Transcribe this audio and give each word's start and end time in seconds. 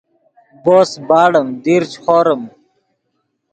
بوس 0.63 0.91
باڑیم 1.07 1.47
دیر 1.63 1.81
چے 1.91 1.97
خوریم 2.03 2.41